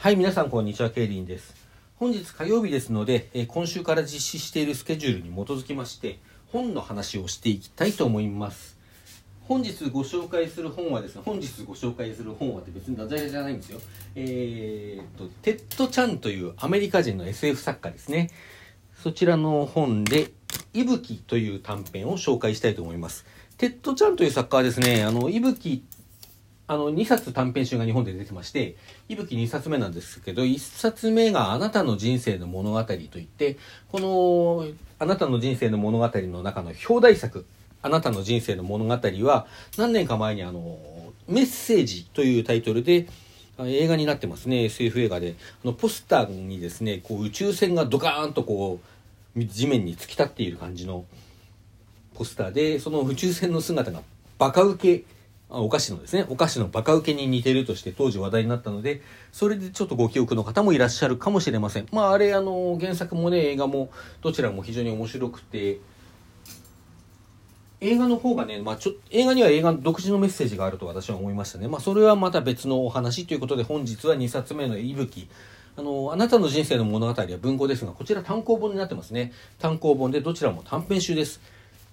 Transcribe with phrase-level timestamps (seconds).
[0.00, 1.56] はい、皆さんこんにちは、ケイリンです。
[1.96, 6.20] 本日火曜日ですので、え今週から実施しているスケジュールに基づきまして、
[6.52, 8.78] 本の話をしていきたいと思います。
[9.48, 13.80] 本日ご紹介する本はですね、本日ご紹介する本はって別にダジャレじゃないんですよ。
[14.14, 18.30] えーっと、テッド・チャンというアメリカ人の SF 作家ですね。
[19.02, 20.30] そちらの本で、
[20.74, 23.26] 息吹という短編を紹介したいと思います。
[23.56, 25.82] テッド・チャンという作家はですね、あの、息吹
[26.68, 28.76] あの、2冊短編集が日本で出てまして、
[29.08, 33.56] いぶき2冊目なんですけど、1冊目があなたの人生の物語といって、
[33.90, 34.66] この、
[34.98, 37.46] あなたの人生の物語の中の表題作、
[37.80, 38.92] あなたの人生の物語
[39.24, 39.46] は、
[39.78, 40.78] 何年か前にあの、
[41.26, 43.08] メッセージというタイトルで、
[43.60, 45.36] 映画になってますね、SF 映画で。
[45.64, 48.78] あの、ポスターにですね、こう宇宙船がドカーンとこ
[49.36, 51.06] う、地面に突き立っている感じの
[52.14, 54.02] ポスターで、その宇宙船の姿が
[54.38, 55.04] バカ受け、
[55.50, 59.00] お菓子のですね、お菓子のバカ受けに似てるとして当時話題になったので、
[59.32, 61.86] それでちょっとご記憶の方もいらっしゃるかもしれません。
[61.90, 63.90] まああれ、あの、原作もね、映画も、
[64.20, 65.78] どちらも非常に面白くて、
[67.80, 71.66] 映画の方がね、まあちょ映画には映画独自のメッセージがあると私は思いましたね。
[71.66, 75.28] まあそれはまた別のお話ということで、本日は2冊目の息吹。
[75.78, 79.32] あの、あなたの人生の物語は文庫ですが、こちら単行本になってますね。
[79.60, 81.40] 単行本でどちらも短編集です。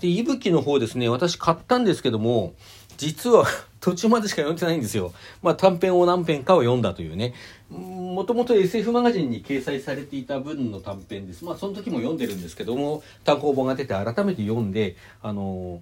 [0.00, 2.54] で、息吹の方ですね、私買ったんですけども、
[3.00, 3.46] 実は
[3.80, 5.14] 途中までしか読んでないんですよ。
[5.42, 7.32] まあ短編を何編かを読んだというね。
[7.70, 11.46] もともと SF マガジンに掲載されていた分の短編です。
[11.46, 15.80] まあその時も読んでるんですけども、単行本が出て改めて読んで、あの、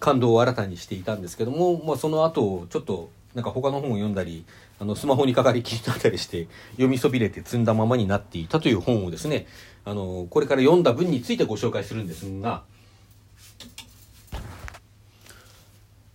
[0.00, 4.44] 感動を新たにしていたんですけども、まあその後、ちょっとなんか他の本を読んだり、
[4.80, 9.46] あの、スマホにかかりきりになったりして、読みそびれて積んだままになっていたという本をですね、
[9.84, 12.64] あの、これから読んだ文についてご紹介するんですが、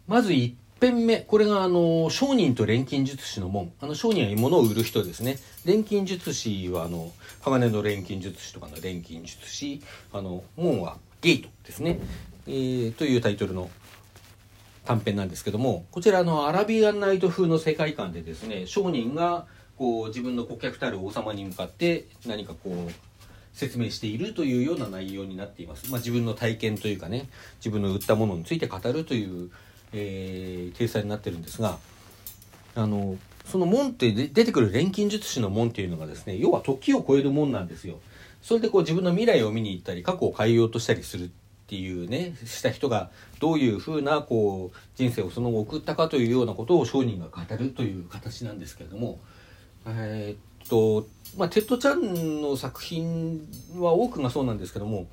[0.08, 1.18] まず1編目。
[1.18, 3.74] これが、あの、商人と錬金術師の門。
[3.82, 5.38] あの、商人は物を売る人ですね。
[5.66, 9.82] 錬金術師は、あの、鋼の錬金術師とかの錬金術師。
[10.14, 12.00] あの、門はゲートですね。
[12.48, 13.70] えー、というタイトルの
[14.86, 19.46] 短編なんですけども、こちら、の、アラビアンナイト風の世界観でですね、商人が、
[19.78, 22.92] こう、自分の顧客たる王様に向かって、何かこう、
[23.52, 25.92] 説明しているというような内容になっています。
[25.92, 29.50] まあ、自分の体験というかね、自分の売ったものについて語るという、
[29.94, 31.78] えー、体裁になってるんですが、
[32.76, 38.00] あの、その門って出てくる錬金術師の門っていうのがですね、要は時を超える門なんですよ。
[38.42, 41.30] それでこう自分の未来を見に行ったり、過去を変えようとしたりするっ
[41.68, 43.10] ていうね、した人が
[43.40, 49.20] どういうふうなこう人生をその後送ったかというようなことを商人が語るという形なんですけれども、
[49.86, 55.08] えーっと、まあ、テッド・チャンの作品は多くがそうなんですけども、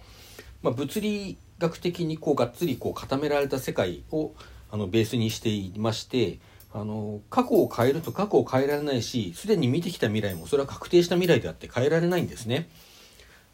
[0.62, 4.32] まあ、物理学的にこうがっつりこう固められた世界を
[4.74, 6.40] あのベースにしていまして
[6.72, 12.68] あの過去を変えると過去を変えられないしすでに見てきた未来もそれは確定した未来であって変えられないんですね。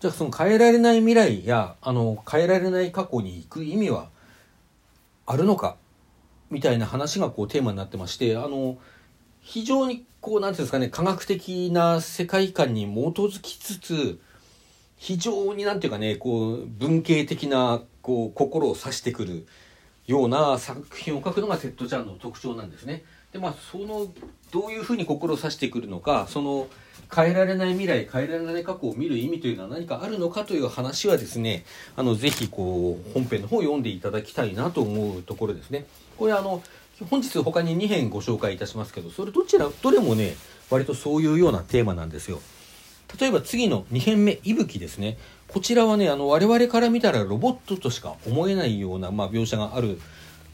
[0.01, 4.09] じゃあその変えられない未来やあの変えられない過去に行く意味は
[5.27, 5.77] あるのか
[6.49, 8.79] みたいな話がこうテーマになってましてあの
[9.43, 14.19] 非常にこうなんていうんですかね科学的な世界観に基づきつつ
[14.97, 19.47] 非常になんていうかねこう文系的なこう心を刺してくる
[20.11, 23.05] ような作品を書くのがテッド・チャンの特徴なんですね。
[23.33, 24.09] でまあその
[24.51, 26.67] どういうふうに心を刺してくるのかその
[27.15, 35.87] 変えられない未来変えられない過去を見る意味というのは何かあるのかという話はですねあのぜひこう本編の方を読んでいただきたいなと思うところですね。
[36.19, 36.61] これあの
[37.09, 40.35] 本日他に2編ご紹介いたしますけどそれどちらどれもね
[40.69, 42.41] 割とそういうようなテーマなんですよ。
[43.19, 45.19] 例えば次の2編目、息吹ですね。
[45.49, 49.99] こちらはね、あの、我々から見たらロボットとしか思えないような、まあ、描写がある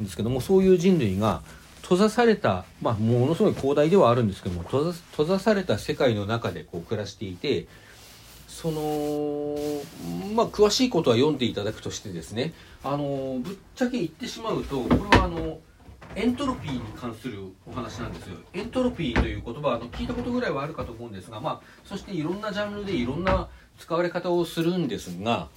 [0.00, 1.42] んですけども、そういう人類が
[1.82, 7.66] 閉ざされた、まあ、ものすごい広大ではあるんですけども、閉ざ閉ざされた世界の中でこう暮らしていて、
[8.48, 9.56] その、
[10.34, 15.58] まあ、詳しいことは読んでいただくとしてですね、あの、ぶっちゃけ言ってしまうと、これはあの、
[16.14, 18.36] エントロピーに関するお話なんですよ。
[18.54, 23.48] エントロピーという言葉あの聞いたことぐらいはあるかと思うんですが、まあ、そしていろんなジャンルでいろんな
[23.78, 25.48] 使われ方をするんですが、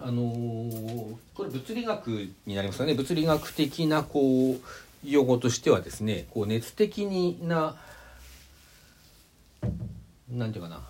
[0.00, 2.08] あのーこれ物理学
[2.46, 2.94] になりますかね。
[2.94, 4.60] 物理学的なこう
[5.04, 7.76] 用語としてはですね、こう熱的にな、
[10.28, 10.82] なんていうかな、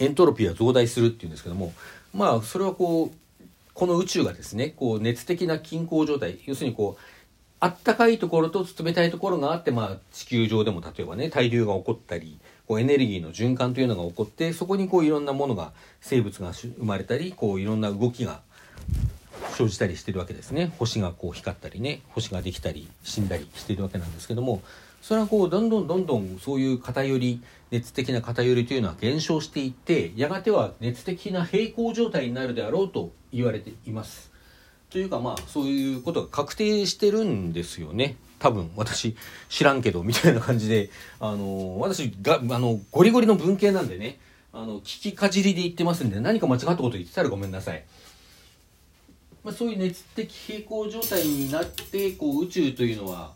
[0.00, 1.72] エントロピーは増大するっていうんですけども、
[2.12, 7.13] まあ、それはこう、この宇宙がですね、こう熱的な均衡状態、要するにこう、
[7.60, 18.40] あったかいところと冷たいところがあって、まあ、地球上でも例えばね、対流が起こったり、こうエネルギーの循環というのが起こって、そこにこういろんなものが、生物が生まれたり、こういろんな動きが
[19.56, 20.72] 生じたりしてるわけですね。
[20.78, 24.62] 星がこう光ったりね、星ができたり死んだりしているわけなんですけども、
[25.04, 34.32] それはこうどんどんどんどんそういう偏り熱的な偏りというのは減少していってやがては熱的な平行状態になるであろうと言われています
[34.94, 38.14] というかまあそういうことが確定してるんですよね。
[38.38, 39.16] 多分私
[39.48, 40.88] 知らんけどみたいな感じで。
[41.18, 44.20] あの私があのゴリゴリの文系なんでね。
[44.52, 47.82] あの聞きかじりで言ってますんで何か間違ったこと言ってたらごめんなさい。
[49.42, 53.32] まあ、そういう熱的平行状態になってこう宇宙というのは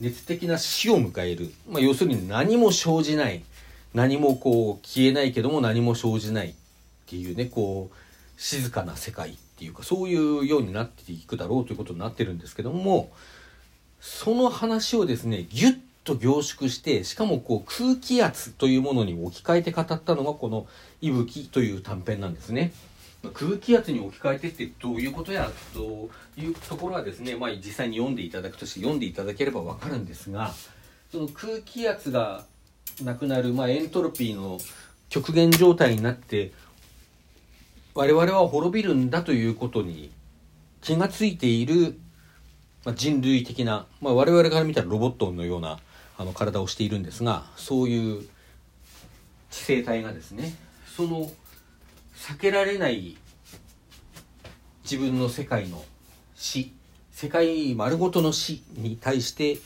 [0.00, 3.44] 熱的な死を迎える、まあ、要するに何も生じない。
[3.92, 6.48] 何もこう消えないけども何も生じない。
[6.48, 6.54] っ
[7.04, 8.01] ていうねこう
[8.42, 13.12] 静かな世界っていうかそういうようになっていくだろうということになってるんですけども
[14.00, 20.66] その話をですねギュッと凝縮してしかもこう空気圧というものに置き換えて語ったのがこの
[21.00, 22.72] 「息吹」という短編なんですね。
[23.32, 30.52] 空気圧に置き換えてってどういうことやというところはですね、まあ、実際に読んでいただくとして読んでいただければ分かるんですが
[31.12, 32.44] その空気圧が
[33.04, 34.58] なくなる、まあ、エントロピーの
[35.08, 36.50] 極限状態になって
[37.94, 40.10] 我々は滅びるんだということに
[40.80, 41.98] 気がついている、
[42.84, 45.78] まあ、人類的な、まあ、我々から見たらロボットのような
[46.18, 48.28] あの体をしているんですがそういう
[49.50, 50.54] 知性体がですね
[50.96, 51.30] その
[52.16, 53.16] 避けられない
[54.84, 55.84] 自分の世界の
[56.34, 56.72] 死
[57.10, 59.58] 世界丸ごとの死に対して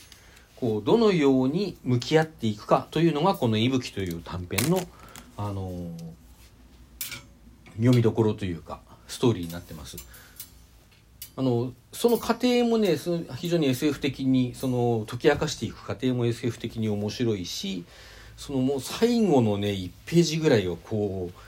[0.57, 4.79] こうどのように向き合っていくかというのがこの「息吹」という短編の、
[5.37, 5.91] あのー、
[7.77, 9.97] 読みどころというかストーリーになってます。
[11.35, 12.97] あのその過程もね
[13.35, 17.85] 非常に SF 的にその解き明かしていく過程も SF 的に面白いし
[18.37, 21.47] そのもう最後のね1ページぐらいをこう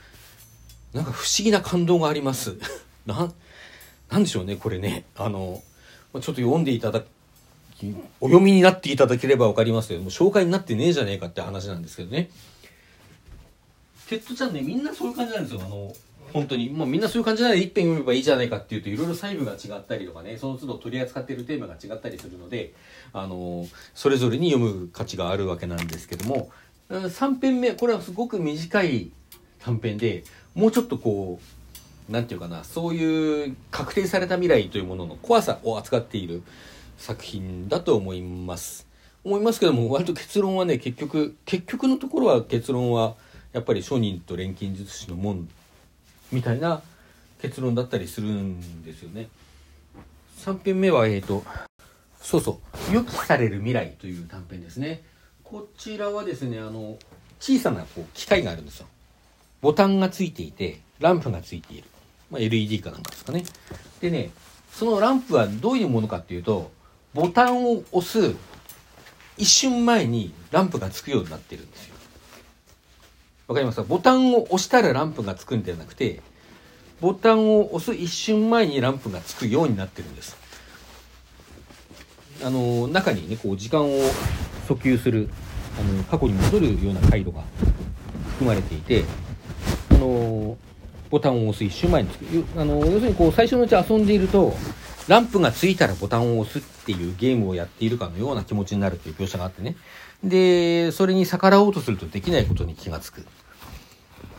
[0.92, 2.56] なんか不思議な感動があります。
[3.06, 3.32] な、
[4.10, 5.04] なんでしょうね、これね。
[5.16, 5.62] あの、
[6.12, 7.02] ちょっと読んでいただ
[7.78, 12.30] き、お読みになっていただければわかりますけども、紹介になってねえじゃねえかって話なんですけどね。
[14.08, 15.62] テッド・チャンね、みんなそういう感じなんですよ。
[15.64, 15.94] あの、
[16.32, 16.70] 本当に。
[16.70, 22.72] もうみんなそういう感じなら一編読めばいいじゃないかっていうと、いろいろ細部が違ったりとかね、その都度取り扱っているテーマが違ったりするので、
[23.12, 26.50] あの、それぞれに読む価値があるわけなんですけども、
[26.90, 29.10] 3編目、これはすごく短い
[29.60, 30.24] 短編で、
[30.54, 36.42] もうちょっとこう何て言うかなそういう確定された未来というものの怖さを扱っている
[36.98, 38.86] 作品だと思います
[39.24, 43.14] 思いますけども割と結論はね結局結局のところは結論は
[43.52, 45.48] やっぱり商人と錬金術師の門
[46.32, 46.82] みたいな
[47.40, 49.28] 結論だったりするんですよね
[50.38, 51.44] 3編目はえっ、ー、と
[52.20, 52.60] そうそ
[52.90, 55.02] う予期される未来という短編ですね
[55.42, 56.98] こちらはですねあの
[57.38, 58.86] 小さなこう機械があるんですよ
[59.60, 61.84] ボタンがついていて、ランプがついている。
[62.30, 63.44] まあ、LED かなんかですかね。
[64.00, 64.30] でね、
[64.72, 66.70] そのランプはどういうものかっていうと、
[67.12, 68.34] ボタンを押す
[69.36, 71.94] 一瞬前にランプがつくようになってるんですよ。
[73.50, 73.76] わかります？
[73.78, 76.20] かボタンを押したらランプがつくんではなくて、
[77.00, 80.36] ボタンを押す一瞬前にランプがつくようになってるんです。
[82.44, 83.88] あの、中にね、こう時間を
[84.68, 85.28] 訴求する、
[85.80, 87.42] あの、過去に戻るような回路が
[88.34, 89.04] 含まれていて、
[89.90, 90.56] あの
[91.10, 92.24] ボタンを押す一瞬前につく。
[92.56, 94.54] あの要するにこう最初のうち遊んでいると
[95.08, 99.76] ランプがついたらボタンを押すっていうゲームをやっているかのような気持ちになるっていう描写があってね。
[100.22, 103.26] でそれに逆らおうとするとできないことに気がつく。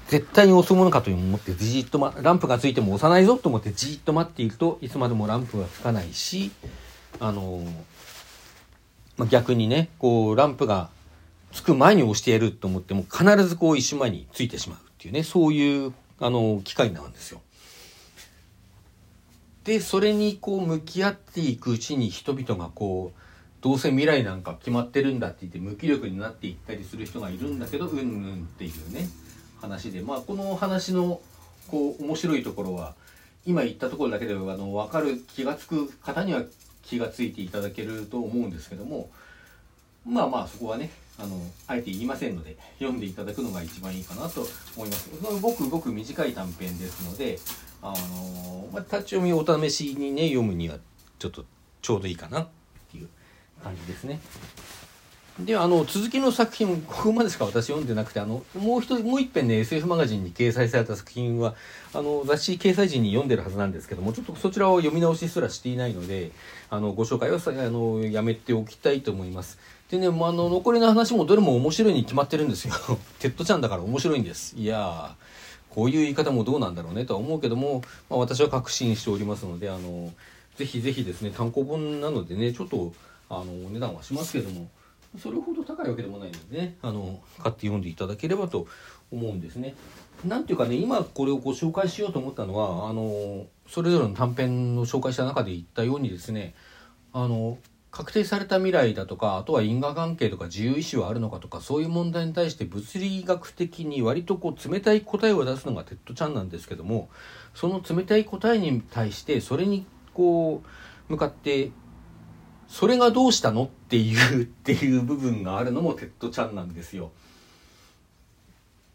[0.08, 6.52] 絶対に押すものかと思ってじーっと、ま、ランプがついても押さないぞと思ってじーっと待っているといつまでもランプがつかないし
[7.22, 7.64] あの、
[9.16, 10.90] ま逆にねこうランプが
[11.54, 17.42] つく前に押してやると思っても必ずこう一瞬前についてしまうっていうね、そういうあの機会なんですよ。
[19.64, 23.20] で、それにこう向き合っていくうちに人々がこう、
[23.62, 29.08] どうせ未来なんか決まってるんだって言って無気力になっていったりする人がいるんだけど、うんうんっていうね、
[29.60, 31.22] 話で、まあこの話の
[31.68, 32.96] こう面白いところは、
[33.46, 36.44] 今言ったところだけであの分かる気が付く方には
[36.84, 39.10] 気が付いていただけると思うんですけども
[40.06, 40.90] まあまあそこはね
[41.20, 45.10] あのあえて言いませんので読んでいただくのが一番いいかなと思います。
[45.42, 47.40] ごくごく短い短編ですので
[47.82, 50.78] あの、まあ、立ち読みお試しにね読むには
[51.20, 51.46] ちょっと
[51.82, 52.48] ちょうどいいかなっ
[52.92, 53.10] ていう
[53.64, 54.20] 感じですね。
[55.40, 61.56] であの続きの作品ここまでしか私読んでなくてあのもう一もう一編ね SF マガジンに掲載された作品は
[61.94, 66.32] あの雑誌掲載時に読んでるはずなんですけどもちょっとそちらを読み直しすらしていないので
[66.70, 69.58] あのご紹介はあのやめておきたいと思います。
[69.90, 72.74] でね、まあ、あの残りの話もどれも面白いに決まってるんですよ。
[73.20, 74.56] テッド・チャンだから面白いんです。
[74.58, 75.16] いや
[75.70, 80.12] こういう言い方もどうなんだろうねとは思うけども、まあ、私は確信しておりますのであの
[80.58, 82.94] ぜひぜひですね単行本なのでねちょっと
[83.30, 84.68] あのお値段はしますけども
[85.20, 88.68] それほど高いわけでもないのでねあの買って読んでいただければと
[89.12, 89.76] 思うんですね。
[90.26, 96.54] なんていうかね今これをご紹介しようと思ったのはあのそれぞれの短編を紹介した中で言ったようにですね
[97.12, 97.58] あの
[97.92, 107.10] 確定された未来だとかあとは因果関係とか自由意志はあるのかとかそういう問題に対して物理学的に割とこう冷たい答えを出すのがテッド・チャンなんですけども
[107.54, 110.64] その冷たい答えに対してそれにこ
[111.10, 111.72] う向かって
[112.72, 113.66] それがどうしたの？
[113.66, 117.12] っていうっていう部分があるのもテッド・チャンなんですよ。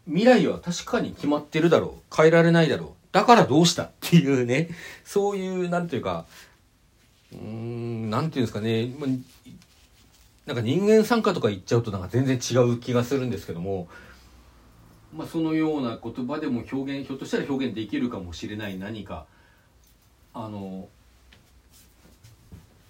[0.07, 2.15] 未来は確かに決まってるだろう。
[2.15, 2.89] 変えられないだろう。
[3.11, 4.69] だからどうしたっていうね。
[5.05, 6.25] そういうなんていうか
[7.31, 8.89] うーんなんていうんですかね。
[10.47, 13.87] なんか人間賛歌とか言っちゃうとなんか全然違う気がするんですけども。
[15.15, 19.27] まあそのような言葉でも表現ひょっとしたら表現できるかもしれない何か。
[20.33, 20.89] あの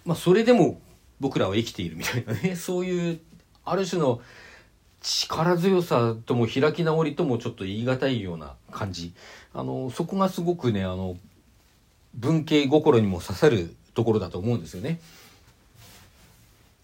[0.08, 0.80] まあそれでも
[1.20, 3.20] 僕らは生きているみたいなね そういう
[3.66, 4.22] ある種の
[5.02, 9.12] 力強さとも開き直りともちょっと言い難いような感じ
[9.52, 11.18] あのそこがすごくねあの
[12.14, 14.98] 文系心にも刺さるところだと思うんですよね。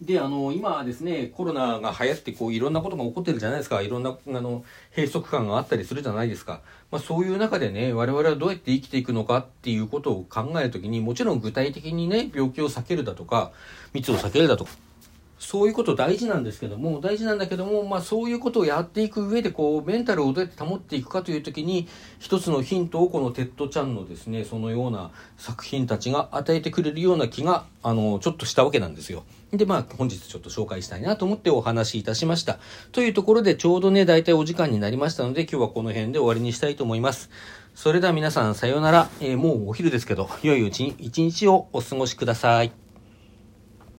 [0.01, 3.81] であの今ですねコロナが流行ってこういろんなことが起こってるじゃないですか。
[3.81, 6.61] いろんなあの閉塞感があったりするじゃないですか、
[6.91, 13.53] まあ、そういう中でね我々はどうやって生きていくのかっていうことを考える時にもちろん具体的にね病気を避けるだとか
[13.93, 14.73] 密を避けるだとか
[15.45, 21.87] そういうこと大事なんですけども、大事なんだけども、まあそういうことをやっていく上で、こう、メンタルをどうやって保っていくかというときに、
[22.19, 29.25] 一つのヒントをこのテッド・チャンのですね、そのような作品たちが与えてくれるような気が、あの、ちょっとしたわけなんですよ。
[29.53, 32.59] で、まあ本日ちょっと紹介したいなと思ってお話しいたしました。
[32.93, 37.29] というところでちょうどね、大体お時間になりましたので、今日はこの辺で終わりにしたいと思います。
[37.75, 39.11] それでは皆さんさようなら。
[39.21, 42.84] えー、もうお昼ですけど、良いうちに一日をお過ごしください。